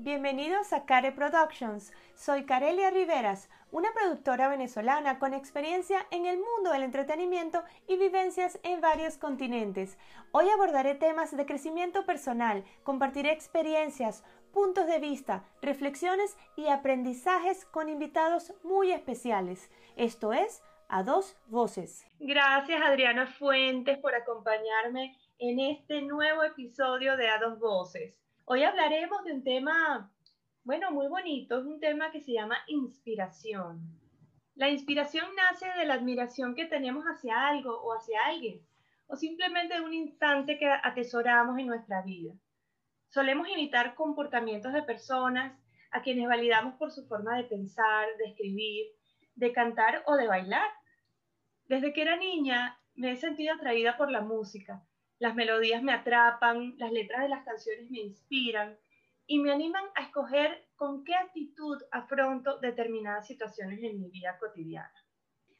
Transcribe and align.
Bienvenidos 0.00 0.72
a 0.72 0.86
Care 0.86 1.10
Productions. 1.10 1.92
Soy 2.14 2.44
Carelia 2.44 2.88
Riveras, 2.88 3.50
una 3.72 3.88
productora 3.92 4.46
venezolana 4.46 5.18
con 5.18 5.34
experiencia 5.34 6.06
en 6.12 6.24
el 6.24 6.38
mundo 6.38 6.70
del 6.70 6.84
entretenimiento 6.84 7.64
y 7.88 7.96
vivencias 7.96 8.60
en 8.62 8.80
varios 8.80 9.18
continentes. 9.18 9.98
Hoy 10.30 10.48
abordaré 10.50 10.94
temas 10.94 11.36
de 11.36 11.44
crecimiento 11.44 12.06
personal, 12.06 12.62
compartiré 12.84 13.32
experiencias, 13.32 14.22
puntos 14.52 14.86
de 14.86 15.00
vista, 15.00 15.42
reflexiones 15.62 16.36
y 16.54 16.68
aprendizajes 16.68 17.64
con 17.64 17.88
invitados 17.88 18.54
muy 18.62 18.92
especiales. 18.92 19.68
Esto 19.96 20.32
es 20.32 20.62
A 20.88 21.02
Dos 21.02 21.36
Voces. 21.48 22.06
Gracias 22.20 22.80
Adriana 22.80 23.26
Fuentes 23.26 23.98
por 23.98 24.14
acompañarme 24.14 25.18
en 25.40 25.58
este 25.58 26.02
nuevo 26.02 26.44
episodio 26.44 27.16
de 27.16 27.28
A 27.28 27.40
Dos 27.40 27.58
Voces. 27.58 28.14
Hoy 28.50 28.62
hablaremos 28.62 29.22
de 29.24 29.34
un 29.34 29.44
tema, 29.44 30.10
bueno, 30.64 30.90
muy 30.90 31.06
bonito, 31.06 31.58
es 31.58 31.66
un 31.66 31.80
tema 31.80 32.10
que 32.10 32.22
se 32.22 32.32
llama 32.32 32.56
inspiración. 32.66 33.78
La 34.54 34.70
inspiración 34.70 35.26
nace 35.36 35.66
de 35.78 35.84
la 35.84 35.92
admiración 35.92 36.54
que 36.54 36.64
tenemos 36.64 37.04
hacia 37.04 37.46
algo 37.46 37.78
o 37.78 37.92
hacia 37.92 38.24
alguien, 38.24 38.66
o 39.06 39.16
simplemente 39.16 39.74
de 39.74 39.82
un 39.82 39.92
instante 39.92 40.56
que 40.56 40.66
atesoramos 40.66 41.58
en 41.58 41.66
nuestra 41.66 42.00
vida. 42.00 42.32
Solemos 43.10 43.46
imitar 43.50 43.94
comportamientos 43.94 44.72
de 44.72 44.82
personas 44.82 45.52
a 45.90 46.00
quienes 46.00 46.26
validamos 46.26 46.76
por 46.76 46.90
su 46.90 47.06
forma 47.06 47.36
de 47.36 47.44
pensar, 47.44 48.06
de 48.16 48.30
escribir, 48.30 48.86
de 49.34 49.52
cantar 49.52 50.02
o 50.06 50.16
de 50.16 50.26
bailar. 50.26 50.70
Desde 51.66 51.92
que 51.92 52.00
era 52.00 52.16
niña 52.16 52.80
me 52.94 53.12
he 53.12 53.16
sentido 53.16 53.52
atraída 53.52 53.98
por 53.98 54.10
la 54.10 54.22
música 54.22 54.87
las 55.18 55.34
melodías 55.34 55.82
me 55.82 55.92
atrapan, 55.92 56.74
las 56.78 56.92
letras 56.92 57.22
de 57.22 57.28
las 57.28 57.44
canciones 57.44 57.90
me 57.90 58.00
inspiran 58.00 58.78
y 59.26 59.38
me 59.38 59.52
animan 59.52 59.84
a 59.94 60.02
escoger 60.02 60.68
con 60.76 61.04
qué 61.04 61.14
actitud 61.14 61.76
afronto 61.90 62.58
determinadas 62.60 63.26
situaciones 63.26 63.82
en 63.82 64.00
mi 64.00 64.10
vida 64.10 64.38
cotidiana. 64.38 64.92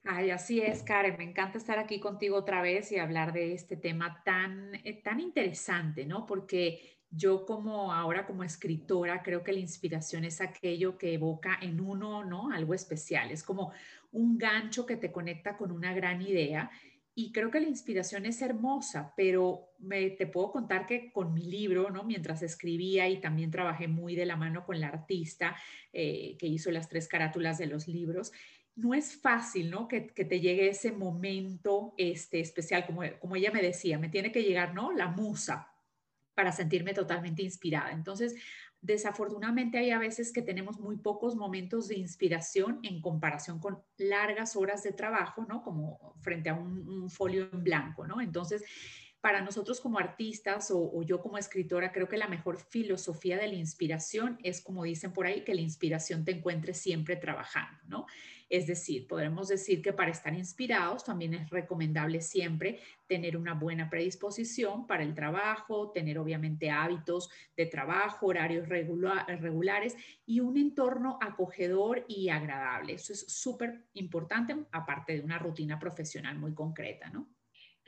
Ay, 0.04 0.30
así 0.30 0.60
es, 0.60 0.82
Karen. 0.82 1.16
Me 1.18 1.24
encanta 1.24 1.58
estar 1.58 1.78
aquí 1.78 2.00
contigo 2.00 2.36
otra 2.36 2.62
vez 2.62 2.92
y 2.92 2.98
hablar 2.98 3.32
de 3.32 3.52
este 3.52 3.76
tema 3.76 4.22
tan, 4.24 4.74
eh, 4.76 5.02
tan 5.02 5.20
interesante, 5.20 6.06
¿no? 6.06 6.24
Porque 6.24 6.98
yo 7.10 7.44
como 7.44 7.92
ahora 7.92 8.26
como 8.26 8.44
escritora 8.44 9.22
creo 9.22 9.42
que 9.42 9.52
la 9.52 9.58
inspiración 9.58 10.24
es 10.24 10.40
aquello 10.40 10.96
que 10.96 11.14
evoca 11.14 11.58
en 11.60 11.80
uno, 11.80 12.24
¿no? 12.24 12.50
Algo 12.50 12.74
especial. 12.74 13.30
Es 13.30 13.42
como 13.42 13.72
un 14.12 14.38
gancho 14.38 14.86
que 14.86 14.96
te 14.96 15.12
conecta 15.12 15.56
con 15.56 15.72
una 15.72 15.92
gran 15.92 16.22
idea 16.22 16.70
y 17.18 17.32
creo 17.32 17.50
que 17.50 17.58
la 17.58 17.66
inspiración 17.66 18.26
es 18.26 18.40
hermosa, 18.42 19.12
pero 19.16 19.72
me, 19.80 20.10
te 20.10 20.28
puedo 20.28 20.52
contar 20.52 20.86
que 20.86 21.10
con 21.10 21.34
mi 21.34 21.42
libro, 21.42 21.90
¿no? 21.90 22.04
mientras 22.04 22.42
escribía 22.42 23.08
y 23.08 23.20
también 23.20 23.50
trabajé 23.50 23.88
muy 23.88 24.14
de 24.14 24.24
la 24.24 24.36
mano 24.36 24.64
con 24.64 24.78
la 24.78 24.86
artista 24.86 25.56
eh, 25.92 26.36
que 26.38 26.46
hizo 26.46 26.70
las 26.70 26.88
tres 26.88 27.08
carátulas 27.08 27.58
de 27.58 27.66
los 27.66 27.88
libros, 27.88 28.30
no 28.76 28.94
es 28.94 29.16
fácil, 29.16 29.68
¿no? 29.68 29.88
Que, 29.88 30.06
que, 30.06 30.24
te 30.24 30.38
llegue 30.38 30.68
ese 30.68 30.92
momento 30.92 31.92
este, 31.96 32.38
especial, 32.38 32.86
como, 32.86 33.02
como 33.18 33.34
ella 33.34 33.50
me 33.50 33.62
decía, 33.62 33.98
me 33.98 34.10
tiene 34.10 34.30
que 34.30 34.44
llegar, 34.44 34.72
¿no? 34.72 34.92
La 34.92 35.08
musa 35.08 35.72
para 36.38 36.52
sentirme 36.52 36.94
totalmente 36.94 37.42
inspirada. 37.42 37.90
Entonces, 37.90 38.36
Desafortunadamente 38.80 39.76
hay 39.76 39.90
a 39.90 39.98
veces 39.98 40.32
que 40.32 40.40
tenemos 40.40 40.78
muy 40.78 40.98
pocos 40.98 41.34
momentos 41.34 41.88
de 41.88 41.96
inspiración 41.96 42.78
en 42.84 43.00
comparación 43.00 43.58
con 43.58 43.82
largas 43.96 44.54
horas 44.54 44.84
de 44.84 44.92
trabajo, 44.92 45.44
¿no? 45.48 45.64
Como 45.64 46.14
frente 46.20 46.48
a 46.48 46.54
un, 46.54 47.10
folio 47.10 47.48
en 47.52 47.64
blanco, 47.64 48.06
¿no? 48.06 48.20
Entonces, 48.20 48.62
para 49.20 49.40
nosotros 49.40 49.80
como 49.80 49.98
artistas 49.98 50.70
o, 50.72 51.02
yo 51.02 51.20
como 51.20 51.38
escritora, 51.38 51.92
creo 51.92 52.08
que 52.08 52.16
la 52.16 52.28
mejor 52.28 52.58
filosofía 52.58 53.36
de 53.36 53.48
la 53.48 53.54
inspiración 53.54 54.38
es, 54.42 54.60
como 54.60 54.84
dicen 54.84 55.12
por 55.12 55.26
ahí, 55.26 55.42
que 55.42 55.54
la 55.54 55.60
inspiración 55.60 56.24
te 56.24 56.32
encuentre 56.32 56.72
siempre 56.72 57.16
trabajando, 57.16 57.82
¿no? 57.86 58.06
Es 58.48 58.66
decir, 58.66 59.06
podremos 59.06 59.48
decir 59.48 59.82
que 59.82 59.92
para 59.92 60.10
estar 60.10 60.32
inspirados 60.32 61.04
también 61.04 61.34
es 61.34 61.50
recomendable 61.50 62.22
siempre 62.22 62.80
tener 63.06 63.36
una 63.36 63.52
buena 63.52 63.90
predisposición 63.90 64.86
para 64.86 65.02
el 65.02 65.14
trabajo, 65.14 65.90
tener 65.90 66.18
obviamente 66.18 66.70
hábitos 66.70 67.28
de 67.56 67.66
trabajo, 67.66 68.26
horarios 68.26 68.66
regulares 68.68 69.96
y 70.24 70.40
un 70.40 70.56
entorno 70.56 71.18
acogedor 71.20 72.06
y 72.08 72.30
agradable. 72.30 72.94
Eso 72.94 73.12
es 73.12 73.26
súper 73.28 73.84
importante, 73.92 74.56
aparte 74.72 75.14
de 75.14 75.20
una 75.20 75.38
rutina 75.38 75.78
profesional 75.78 76.38
muy 76.38 76.54
concreta, 76.54 77.10
¿no? 77.10 77.28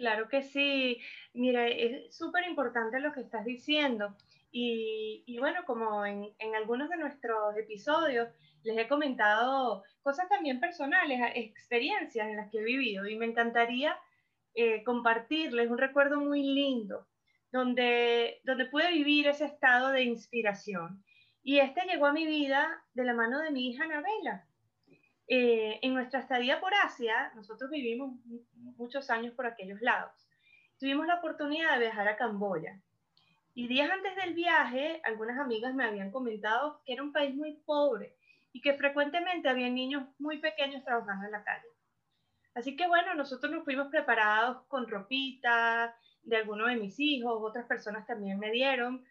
Claro 0.01 0.29
que 0.31 0.43
sí. 0.43 0.99
Mira, 1.35 1.69
es 1.69 2.17
súper 2.17 2.45
importante 2.49 2.99
lo 3.01 3.13
que 3.13 3.21
estás 3.21 3.45
diciendo. 3.45 4.17
Y, 4.51 5.37
bueno, 5.39 5.61
como 5.67 6.07
en, 6.07 6.33
algunos 6.57 6.89
de 6.89 6.97
nuestros 6.97 7.55
episodios, 7.59 8.31
les 8.63 8.79
he 8.79 8.89
comentado 8.89 9.83
cosas 10.03 10.27
también 10.31 10.59
personales, 10.59 11.21
experiencias 11.35 12.27
en 12.27 12.37
las 12.37 12.51
que 12.51 12.61
he 12.61 12.65
vivido 12.65 13.07
y 13.07 13.17
me 13.17 13.27
encantaría 13.27 13.95
eh, 14.55 14.83
compartirles 14.85 15.71
un 15.71 15.77
recuerdo 15.77 16.19
muy 16.19 16.43
lindo 16.45 17.07
donde, 17.53 18.41
donde 18.45 18.67
pude 18.67 18.91
vivir 18.93 19.29
ese 19.29 19.45
estado 19.45 19.91
de 19.91 20.05
inspiración. 20.05 21.05
Y 21.43 21.59
este 21.59 21.83
llegó 21.85 22.07
a 22.07 22.15
mi 22.15 22.27
vida 22.27 22.83
de 22.95 23.05
la 23.05 23.13
mano 23.13 23.39
de 23.41 23.51
mi 23.51 23.69
hija 23.69 23.85
Anabela. 23.85 24.49
Eh, 25.33 25.79
en 25.83 25.95
nuestra 25.95 26.19
estadía 26.19 26.59
por 26.59 26.75
Asia, 26.75 27.31
nosotros 27.37 27.71
vivimos 27.71 28.17
muchos 28.77 29.11
años 29.11 29.33
por 29.35 29.47
aquellos 29.47 29.81
lados. 29.81 30.29
Tuvimos 30.77 31.07
la 31.07 31.21
oportunidad 31.21 31.75
de 31.75 31.83
viajar 31.83 32.09
a 32.09 32.17
Camboya. 32.17 32.83
Y 33.55 33.69
días 33.69 33.89
antes 33.89 34.17
del 34.17 34.35
viaje, 34.35 35.01
algunas 35.05 35.39
amigas 35.39 35.73
me 35.73 35.85
habían 35.85 36.11
comentado 36.11 36.83
que 36.85 36.95
era 36.95 37.05
un 37.05 37.13
país 37.13 37.33
muy 37.37 37.53
pobre 37.65 38.17
y 38.53 38.61
que 38.61 38.75
frecuentemente 38.75 39.49
había 39.49 39.71
niños 39.71 40.09
muy 40.19 40.39
pequeños 40.39 40.83
trabajando 40.83 41.27
en 41.27 41.31
la 41.31 41.45
calle. 41.45 41.69
Así 42.57 42.75
que 42.75 42.89
bueno, 42.89 43.15
nosotros 43.15 43.53
nos 43.53 43.65
fuimos 43.65 43.87
preparados 43.87 44.67
con 44.67 44.89
ropita 44.89 45.95
de 46.25 46.39
alguno 46.39 46.67
de 46.67 46.75
mis 46.75 46.99
hijos, 46.99 47.39
otras 47.41 47.67
personas 47.67 48.05
también 48.05 48.41
me 48.41 48.51
dieron, 48.51 49.05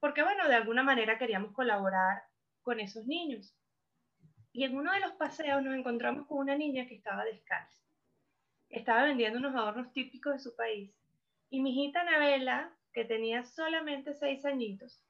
porque 0.00 0.22
bueno, 0.22 0.48
de 0.48 0.54
alguna 0.54 0.82
manera 0.82 1.18
queríamos 1.18 1.52
colaborar 1.52 2.22
con 2.62 2.80
esos 2.80 3.04
niños. 3.06 3.54
Y 4.52 4.64
en 4.64 4.76
uno 4.76 4.92
de 4.92 5.00
los 5.00 5.12
paseos 5.12 5.62
nos 5.62 5.74
encontramos 5.74 6.26
con 6.26 6.38
una 6.38 6.56
niña 6.56 6.86
que 6.86 6.94
estaba 6.94 7.24
descalza. 7.24 7.78
Estaba 8.68 9.04
vendiendo 9.04 9.38
unos 9.38 9.54
adornos 9.54 9.92
típicos 9.92 10.34
de 10.34 10.38
su 10.38 10.54
país. 10.54 10.90
Y 11.50 11.60
mi 11.60 11.70
hijita 11.70 12.00
Anabela, 12.00 12.74
que 12.92 13.04
tenía 13.04 13.44
solamente 13.44 14.14
seis 14.14 14.44
añitos, 14.44 15.02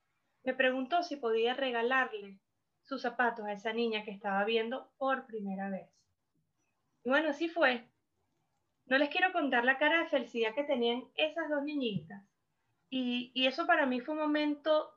me 0.45 0.55
preguntó 0.55 1.03
si 1.03 1.17
podía 1.17 1.55
regalarle 1.55 2.39
sus 2.83 3.03
zapatos 3.03 3.45
a 3.47 3.53
esa 3.53 3.73
niña 3.73 4.05
que 4.05 4.11
estaba 4.11 4.45
viendo 4.45 4.91
por 4.99 5.27
primera 5.27 5.71
vez. 5.71 5.89
Y 7.05 7.11
bueno, 7.11 7.31
así 7.31 7.49
fue. 7.49 7.89
No 8.87 8.99
les 8.99 9.09
quiero 9.09 9.33
contar 9.33 9.65
la 9.65 9.79
cara 9.79 10.01
de 10.01 10.09
felicidad 10.09 10.55
que 10.55 10.65
tenían 10.65 11.05
esas 11.15 11.49
dos 11.49 11.63
niñitas. 11.63 12.23
Y, 12.91 13.33
eso 13.47 13.67
para 13.67 13.87
mí 13.87 14.01
fue 14.01 14.15
un 14.15 14.21
momento 14.21 14.93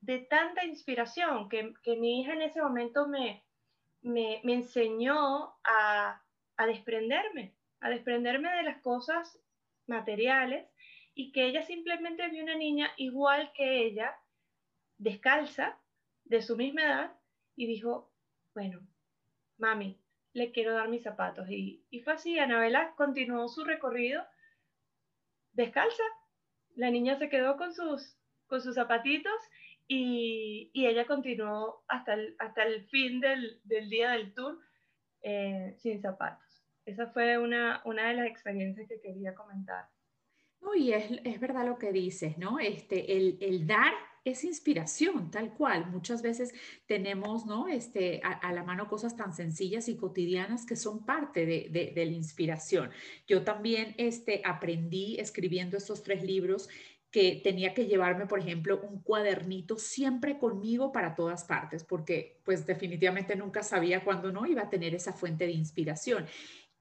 de 0.00 0.18
tanta 0.18 0.64
inspiración 0.64 1.48
que, 1.48 1.72
mi 1.96 2.20
hija 2.20 2.32
en 2.32 2.42
ese 2.42 2.60
momento 2.60 3.06
me, 3.06 3.44
me, 4.02 4.40
enseñó 4.44 5.54
a, 5.64 6.22
a 6.56 6.66
desprenderme, 6.66 7.54
a 7.80 7.90
desprenderme 7.90 8.54
de 8.56 8.62
las 8.64 8.80
cosas 8.82 9.38
materiales 9.86 10.68
y 11.14 11.32
que 11.32 11.46
ella 11.46 11.62
simplemente 11.62 12.28
vio 12.28 12.42
una 12.42 12.56
niña 12.56 12.90
igual 12.96 13.52
que 13.54 13.86
ella, 13.86 14.16
descalza, 14.98 15.78
de 16.24 16.42
su 16.42 16.56
misma 16.56 16.82
edad 16.82 17.12
y 17.56 17.66
dijo, 17.66 18.10
bueno, 18.54 18.80
mami, 19.58 19.98
le 20.32 20.52
quiero 20.52 20.72
dar 20.72 20.88
mis 20.88 21.02
zapatos. 21.02 21.46
Y, 21.50 21.84
fue 22.04 22.14
así, 22.14 22.38
Anabela 22.38 22.94
continuó 22.96 23.48
su 23.48 23.64
recorrido 23.64 24.24
descalza. 25.52 26.02
La 26.74 26.90
niña 26.90 27.16
se 27.16 27.28
quedó 27.28 27.56
con 27.56 27.74
sus, 27.74 28.16
con 28.46 28.62
sus 28.62 28.74
zapatitos 28.74 29.34
y, 29.88 30.70
ella 30.74 31.06
continuó 31.06 31.84
hasta 31.88 32.14
el, 32.14 32.34
hasta 32.38 32.62
el 32.64 32.86
fin 32.86 33.20
del, 33.20 33.60
del 33.64 33.88
día 33.88 34.12
del 34.12 34.34
tour 34.34 34.58
eh, 35.22 35.74
sin 35.78 36.00
zapatos. 36.00 36.64
Esa 36.84 37.06
fue 37.08 37.38
una, 37.38 37.82
una 37.84 38.08
de 38.08 38.14
las 38.14 38.26
experiencias 38.26 38.88
que 38.88 39.00
quería 39.00 39.34
comentar. 39.34 39.88
y 40.74 40.92
es, 40.92 41.10
es, 41.24 41.40
verdad 41.40 41.66
lo 41.66 41.78
que 41.78 41.92
dices, 41.92 42.38
¿no? 42.38 42.58
Este, 42.58 43.16
el, 43.16 43.38
el 43.40 43.66
dar 43.66 43.92
es 44.24 44.44
inspiración, 44.44 45.30
tal 45.30 45.52
cual. 45.52 45.86
Muchas 45.90 46.22
veces 46.22 46.54
tenemos 46.86 47.46
¿no? 47.46 47.68
este, 47.68 48.20
a, 48.22 48.52
la 48.52 48.62
mano 48.62 48.88
cosas 48.88 49.16
tan 49.16 49.34
sencillas 49.34 49.88
y 49.88 49.96
cotidianas 49.96 50.64
que 50.64 50.76
son 50.76 51.04
parte 51.04 51.44
de, 51.44 51.92
la 51.94 52.02
inspiración. 52.02 52.90
Yo 53.26 53.42
también 53.42 53.94
este, 53.98 54.42
aprendí 54.44 55.18
escribiendo 55.18 55.76
estos 55.76 56.02
tres 56.02 56.22
libros 56.22 56.68
que 57.12 57.40
tenía 57.44 57.74
que 57.74 57.84
llevarme, 57.84 58.26
por 58.26 58.38
ejemplo, 58.38 58.80
un 58.80 59.02
cuadernito 59.02 59.76
siempre 59.76 60.38
conmigo 60.38 60.92
para 60.92 61.14
todas 61.14 61.44
partes, 61.44 61.84
porque 61.84 62.40
pues 62.42 62.66
definitivamente 62.66 63.36
nunca 63.36 63.62
sabía 63.62 64.02
cuándo 64.02 64.32
no 64.32 64.46
iba 64.46 64.62
a 64.62 64.70
tener 64.70 64.94
esa 64.94 65.12
fuente 65.12 65.44
de 65.44 65.52
inspiración. 65.52 66.24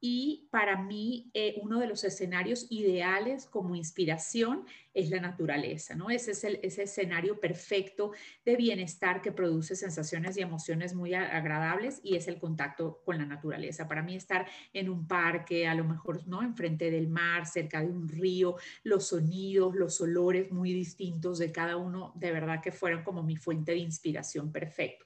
Y 0.03 0.48
para 0.50 0.81
mí, 0.81 1.30
eh, 1.36 1.59
uno 1.62 1.80
de 1.80 1.86
los 1.86 2.03
escenarios 2.03 2.65
ideales 2.71 3.45
como 3.45 3.75
inspiración 3.75 4.65
es 4.95 5.12
la 5.12 5.21
naturaleza, 5.21 5.94
¿no? 5.94 6.09
Ese 6.09 6.31
es 6.31 6.44
el 6.44 6.59
ese 6.63 6.83
escenario 6.83 7.39
perfecto 7.39 8.12
de 8.44 8.56
bienestar 8.56 9.21
que 9.21 9.31
produce 9.31 9.75
sensaciones 9.75 10.36
y 10.36 10.42
emociones 10.42 10.95
muy 10.95 11.13
agradables 11.13 12.01
y 12.03 12.15
es 12.15 12.27
el 12.27 12.39
contacto 12.39 13.03
con 13.06 13.19
la 13.19 13.25
naturaleza. 13.27 13.88
Para 13.88 14.01
mí 14.01 14.15
estar 14.15 14.48
en 14.74 14.89
un 14.89 15.07
parque, 15.07 15.68
a 15.68 15.75
lo 15.75 15.83
mejor, 15.83 16.27
¿no? 16.27 16.42
Enfrente 16.42 16.89
del 16.89 17.07
mar, 17.07 17.45
cerca 17.45 17.81
de 17.81 17.88
un 17.88 18.09
río, 18.09 18.56
los 18.83 19.07
sonidos, 19.07 19.75
los 19.75 20.01
olores 20.01 20.51
muy 20.51 20.74
distintos 20.74 21.38
de 21.38 21.51
cada 21.51 21.77
uno, 21.77 22.12
de 22.15 22.31
verdad 22.31 22.59
que 22.59 22.71
fueron 22.71 23.03
como 23.03 23.21
mi 23.21 23.36
fuente 23.36 23.74
de 23.74 23.77
inspiración 23.77 24.51
perfecto. 24.51 25.06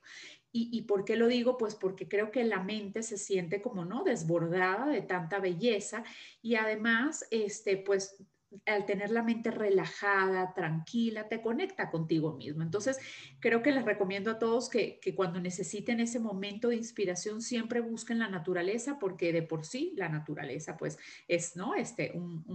¿Y, 0.58 0.84
por 0.84 1.04
qué 1.04 1.18
lo 1.18 1.28
digo? 1.28 1.58
Pues 1.58 1.76
porque 1.76 2.08
creo 2.08 2.32
que 2.32 2.46
la 2.46 2.64
mente 2.64 3.04
se 3.04 3.18
siente 3.18 3.62
como, 3.62 3.84
¿no? 3.84 4.06
Desbordada 4.06 4.88
de 4.88 5.02
tanta 5.02 5.40
belleza 5.40 6.06
y 6.42 6.56
además, 6.56 7.28
este, 7.30 7.76
pues 7.76 8.24
al 8.66 8.86
tener 8.86 9.10
la 9.10 9.22
mente 9.22 9.52
relajada, 9.52 10.54
tranquila, 10.54 11.28
te 11.28 11.42
conecta 11.42 11.92
contigo 11.92 12.38
mismo. 12.38 12.64
Entonces, 12.64 12.98
creo 13.42 13.62
que 13.62 13.74
les 13.74 13.84
recomiendo 13.84 14.32
a 14.32 14.40
todos 14.40 14.70
que, 14.70 15.02
cuando 15.14 15.42
necesiten 15.42 16.00
ese 16.00 16.20
momento 16.20 16.70
de 16.70 16.78
inspiración, 16.78 17.42
siempre 17.42 17.82
busquen 17.82 18.20
la 18.20 18.30
naturaleza, 18.30 18.98
porque 18.98 19.34
de 19.34 19.44
por 19.44 19.66
sí 19.66 19.92
la 19.98 20.08
naturaleza, 20.08 20.78
pues, 20.78 20.98
es, 21.28 21.58
¿no? 21.58 21.76
Este, 21.76 22.14
un, 22.14 22.46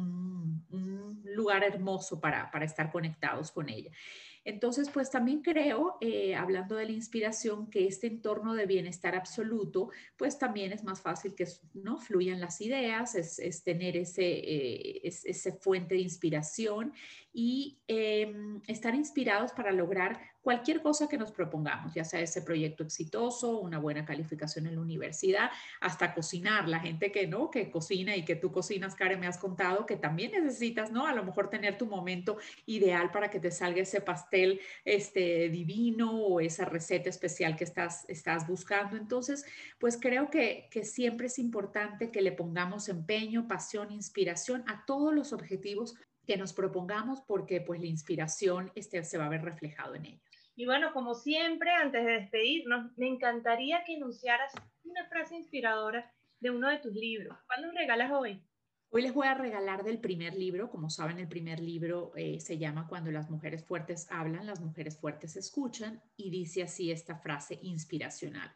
un 0.71 1.23
lugar 1.25 1.65
hermoso 1.65 2.19
para, 2.19 2.51
para 2.51 2.65
estar 2.65 2.91
conectados 2.91 3.51
con 3.51 3.69
ella. 3.69 3.91
Entonces, 4.45 4.89
pues 4.91 5.11
también 5.11 5.43
creo, 5.43 5.99
eh, 6.01 6.35
hablando 6.35 6.77
de 6.77 6.87
la 6.87 6.93
inspiración, 6.93 7.69
que 7.69 7.87
este 7.87 8.07
entorno 8.07 8.55
de 8.55 8.67
bienestar 8.67 9.15
absoluto, 9.15 9.91
pues 10.17 10.39
también 10.39 10.73
es 10.73 10.83
más 10.83 11.01
fácil 11.01 11.35
que 11.35 11.47
no 11.75 11.99
fluyan 11.99 12.41
las 12.41 12.61
ideas, 12.61 13.15
es, 13.15 13.63
tener 13.65 13.97
ese, 13.97 14.25
eh, 14.25 15.01
ese 15.05 15.53
fuente 15.53 15.95
de 15.95 16.01
inspiración 16.01 16.93
y 17.33 17.79
em, 17.87 18.61
estar 18.67 18.95
inspirados 18.95 19.53
para 19.53 19.73
lograr 19.73 20.21
cualquier 20.43 20.83
cosa 20.83 21.09
que 21.09 21.19
nos 21.19 21.33
propongamos, 21.33 21.95
ya 21.95 22.05
sea 22.05 22.21
ese 22.21 22.43
proyecto 22.43 22.83
exitoso, 22.83 23.59
una 23.59 23.79
buena 23.79 24.05
calificación 24.05 24.67
en 24.67 24.77
la 24.77 24.81
universidad, 24.81 25.51
hasta 25.81 26.15
cocinar. 26.15 26.69
La 26.69 26.81
gente 26.81 27.13
que 27.13 27.27
no, 27.27 27.51
que 27.51 27.71
cocina 27.71 28.17
y 28.17 28.25
que 28.25 28.37
tú 28.37 28.51
cocinas, 28.51 28.95
Karen, 28.95 29.21
me 29.21 29.27
has 29.27 29.39
contado 29.39 29.87
que 29.87 29.97
también 29.97 30.33
necesitas, 30.33 30.91
¿no? 30.91 31.07
A 31.07 31.15
lo 31.15 31.25
mejor 31.25 31.51
tener 31.51 31.77
tu 31.77 31.87
momento 31.87 32.39
ideal 32.67 33.11
para 33.11 33.31
que 33.31 33.41
te 33.41 33.51
salga 33.51 33.83
ese 33.83 34.01
pastel 34.01 34.61
este, 34.85 35.49
divino 35.49 36.13
o 36.13 36.41
esa 36.41 36.65
receta 36.65 37.11
especial 37.11 37.57
que 37.57 37.65
estás, 37.65 38.09
estás 38.09 38.47
buscando. 38.47 38.97
Entonces, 38.97 39.45
pues 39.79 39.99
creo 40.01 40.31
que, 40.31 40.69
que 40.71 40.85
siempre 40.85 41.27
es 41.27 41.39
importante 41.39 42.11
que 42.11 42.23
le 42.23 42.33
pongamos 42.33 42.89
empeño, 42.89 43.47
pasión, 43.47 43.93
inspiración 43.93 44.65
a 44.67 44.85
todos 44.87 45.15
los 45.15 45.33
objetivos 45.33 45.97
que 46.31 46.37
nos 46.37 46.53
propongamos 46.53 47.23
porque 47.23 47.61
pues 47.61 47.81
la 47.81 47.89
inspiración 47.89 48.71
este, 48.77 49.03
se 49.03 49.19
va 49.19 49.27
a 49.27 49.31
ver 49.31 49.43
reflejado 49.43 49.97
en 49.97 50.07
ellos. 50.07 50.53
Y 50.55 50.65
bueno, 50.65 50.93
como 50.93 51.17
siempre, 51.17 51.73
antes 51.73 52.05
de 52.05 52.13
despedirnos, 52.21 52.97
me 52.97 53.09
encantaría 53.09 53.83
que 53.83 53.95
enunciaras 53.95 54.53
una 54.85 55.05
frase 55.09 55.35
inspiradora 55.35 56.09
de 56.39 56.51
uno 56.51 56.69
de 56.69 56.79
tus 56.79 56.95
libros. 56.95 57.37
¿Cuál 57.49 57.63
nos 57.63 57.75
regalas 57.75 58.13
hoy? 58.13 58.47
Hoy 58.91 59.03
les 59.03 59.13
voy 59.13 59.27
a 59.27 59.35
regalar 59.35 59.83
del 59.83 59.99
primer 59.99 60.37
libro. 60.37 60.71
Como 60.71 60.89
saben, 60.89 61.19
el 61.19 61.27
primer 61.27 61.59
libro 61.59 62.13
eh, 62.15 62.39
se 62.39 62.59
llama 62.59 62.87
Cuando 62.87 63.11
las 63.11 63.29
mujeres 63.29 63.65
fuertes 63.65 64.07
hablan, 64.09 64.47
las 64.47 64.61
mujeres 64.61 65.01
fuertes 65.01 65.35
escuchan 65.35 66.01
y 66.17 66.31
dice 66.31 66.63
así 66.63 66.93
esta 66.93 67.17
frase 67.17 67.59
inspiracional. 67.61 68.55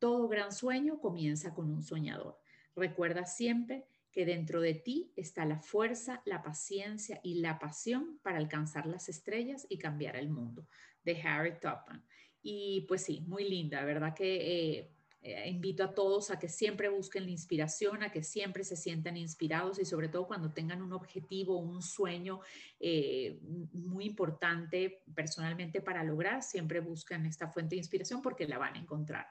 Todo 0.00 0.26
gran 0.26 0.50
sueño 0.50 0.98
comienza 0.98 1.54
con 1.54 1.70
un 1.70 1.84
soñador. 1.84 2.40
Recuerda 2.74 3.24
siempre 3.24 3.86
que 4.14 4.24
dentro 4.24 4.60
de 4.60 4.74
ti 4.74 5.12
está 5.16 5.44
la 5.44 5.58
fuerza, 5.58 6.22
la 6.24 6.40
paciencia 6.40 7.20
y 7.24 7.40
la 7.40 7.58
pasión 7.58 8.20
para 8.22 8.38
alcanzar 8.38 8.86
las 8.86 9.08
estrellas 9.08 9.66
y 9.68 9.76
cambiar 9.76 10.14
el 10.14 10.30
mundo 10.30 10.68
de 11.02 11.20
Harry 11.20 11.58
Topman. 11.58 12.04
Y 12.40 12.82
pues 12.86 13.02
sí, 13.02 13.22
muy 13.26 13.48
linda, 13.48 13.84
¿verdad? 13.84 14.14
Que 14.14 14.78
eh, 14.78 14.90
eh, 15.22 15.48
invito 15.48 15.82
a 15.82 15.94
todos 15.94 16.30
a 16.30 16.38
que 16.38 16.48
siempre 16.48 16.88
busquen 16.90 17.24
la 17.24 17.30
inspiración, 17.30 18.04
a 18.04 18.12
que 18.12 18.22
siempre 18.22 18.62
se 18.62 18.76
sientan 18.76 19.16
inspirados 19.16 19.80
y 19.80 19.84
sobre 19.84 20.08
todo 20.08 20.28
cuando 20.28 20.52
tengan 20.52 20.80
un 20.80 20.92
objetivo, 20.92 21.58
un 21.58 21.82
sueño 21.82 22.38
eh, 22.78 23.40
muy 23.72 24.04
importante 24.04 25.02
personalmente 25.12 25.80
para 25.80 26.04
lograr, 26.04 26.44
siempre 26.44 26.78
busquen 26.78 27.26
esta 27.26 27.48
fuente 27.48 27.74
de 27.74 27.80
inspiración 27.80 28.22
porque 28.22 28.46
la 28.46 28.58
van 28.58 28.76
a 28.76 28.78
encontrar. 28.78 29.26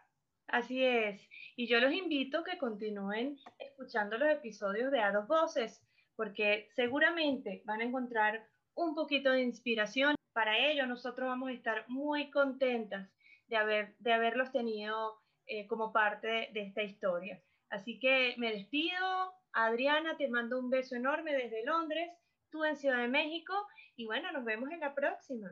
Así 0.48 0.84
es. 0.84 1.22
Y 1.56 1.68
yo 1.68 1.80
los 1.80 1.94
invito 1.94 2.40
a 2.40 2.44
que 2.44 2.58
continúen 2.58 3.38
escuchando 3.60 4.18
los 4.18 4.30
episodios 4.30 4.92
de 4.92 5.00
A 5.00 5.12
Dos 5.12 5.28
Voces, 5.28 5.84
porque 6.16 6.68
seguramente 6.76 7.62
van 7.66 7.82
a 7.82 7.86
encontrar 7.86 8.48
un 8.76 8.96
poquito 8.96 9.32
de 9.32 9.42
inspiración 9.42 10.16
para 10.34 10.58
ello 10.58 10.88
nosotros 10.88 11.28
vamos 11.28 11.50
a 11.50 11.54
estar 11.54 11.86
muy 11.88 12.30
contentas 12.32 13.10
de, 13.48 13.56
haber, 13.56 13.96
de 14.00 14.14
haberlos 14.14 14.52
tenido 14.52 15.22
eh, 15.46 15.68
como 15.68 15.94
parte 15.94 16.50
de, 16.54 16.62
esta 16.62 16.82
historia. 16.82 17.42
Así 17.70 18.00
que 18.00 18.36
me 18.38 18.52
despido. 18.52 19.34
Adriana, 19.54 20.18
te 20.18 20.28
mando 20.28 20.60
un 20.60 20.72
beso 20.72 20.96
enorme 20.96 21.32
desde 21.34 21.64
Londres, 21.64 22.10
tú 22.50 22.66
en 22.66 22.76
Ciudad 22.76 22.98
de 22.98 23.08
México 23.08 23.54
y 23.96 24.06
bueno, 24.06 24.32
nos 24.32 24.44
vemos 24.44 24.72
en 24.72 24.80
la 24.80 24.96
próxima. 24.96 25.50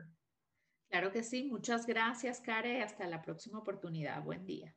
Claro 0.90 1.12
que 1.12 1.22
sí, 1.22 1.44
muchas 1.44 1.86
gracias, 1.86 2.40
Care. 2.40 2.82
Hasta 2.82 3.06
la 3.06 3.22
próxima 3.22 3.60
oportunidad. 3.60 4.20
Buen 4.24 4.44
día. 4.44 4.74